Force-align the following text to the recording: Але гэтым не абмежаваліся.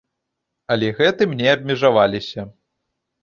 Але 0.75 0.87
гэтым 0.99 1.35
не 1.41 1.47
абмежаваліся. 1.55 2.47